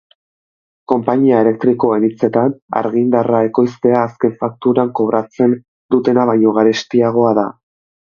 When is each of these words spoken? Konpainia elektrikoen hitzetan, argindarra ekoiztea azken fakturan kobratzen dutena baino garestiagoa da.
Konpainia 0.91 1.41
elektrikoen 1.43 2.05
hitzetan, 2.07 2.55
argindarra 2.79 3.41
ekoiztea 3.49 3.99
azken 4.05 4.33
fakturan 4.39 4.91
kobratzen 5.01 5.55
dutena 5.97 6.25
baino 6.31 6.55
garestiagoa 6.61 7.35
da. 7.41 7.45